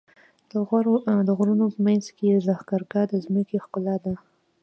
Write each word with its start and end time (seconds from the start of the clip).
د 1.27 1.29
غرونو 1.37 1.65
منځ 1.85 2.05
کې 2.17 2.41
لښکرګاه 2.47 3.05
د 3.11 3.13
ځمکې 3.25 3.57
ښکلا 3.63 3.95
ده. 4.03 4.13